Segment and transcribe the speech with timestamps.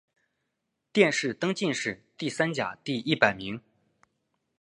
[0.91, 3.61] 殿试登进士第三甲第一百名。